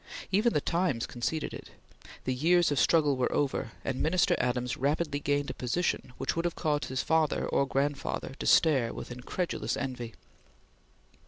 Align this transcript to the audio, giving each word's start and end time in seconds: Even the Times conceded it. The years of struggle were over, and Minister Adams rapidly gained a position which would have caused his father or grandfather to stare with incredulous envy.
Even 0.31 0.53
the 0.53 0.61
Times 0.61 1.05
conceded 1.05 1.53
it. 1.53 1.69
The 2.23 2.33
years 2.33 2.71
of 2.71 2.79
struggle 2.79 3.15
were 3.17 3.31
over, 3.31 3.73
and 3.85 4.01
Minister 4.01 4.35
Adams 4.39 4.75
rapidly 4.75 5.19
gained 5.19 5.51
a 5.51 5.53
position 5.53 6.13
which 6.17 6.35
would 6.35 6.45
have 6.45 6.55
caused 6.55 6.85
his 6.85 7.03
father 7.03 7.45
or 7.47 7.67
grandfather 7.67 8.33
to 8.39 8.47
stare 8.47 8.95
with 8.95 9.11
incredulous 9.11 9.77
envy. 9.77 10.15